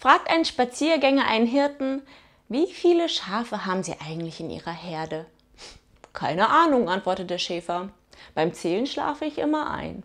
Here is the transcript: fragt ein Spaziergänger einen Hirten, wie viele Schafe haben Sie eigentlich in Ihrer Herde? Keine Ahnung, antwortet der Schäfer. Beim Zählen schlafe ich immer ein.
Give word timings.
fragt 0.00 0.30
ein 0.30 0.46
Spaziergänger 0.46 1.26
einen 1.26 1.46
Hirten, 1.46 2.00
wie 2.48 2.66
viele 2.72 3.10
Schafe 3.10 3.66
haben 3.66 3.82
Sie 3.82 3.94
eigentlich 4.00 4.40
in 4.40 4.48
Ihrer 4.48 4.72
Herde? 4.72 5.26
Keine 6.14 6.48
Ahnung, 6.48 6.88
antwortet 6.88 7.28
der 7.28 7.38
Schäfer. 7.38 7.90
Beim 8.34 8.54
Zählen 8.54 8.86
schlafe 8.86 9.26
ich 9.26 9.36
immer 9.36 9.70
ein. 9.70 10.02